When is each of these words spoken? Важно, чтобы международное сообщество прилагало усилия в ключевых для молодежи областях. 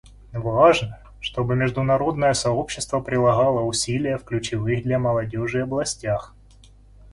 Важно, 0.33 0.97
чтобы 1.19 1.55
международное 1.55 2.33
сообщество 2.33 3.01
прилагало 3.01 3.61
усилия 3.61 4.17
в 4.17 4.23
ключевых 4.23 4.81
для 4.81 4.97
молодежи 4.97 5.61
областях. 5.61 6.33